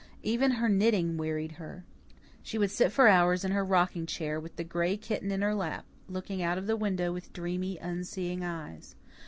[0.23, 1.83] Even her knitting wearied her.
[2.41, 5.53] She would sit for hours in her rocking chair with the gray kitten in her
[5.53, 8.95] lap, looking out of the window with dreamy, unseeing eyes.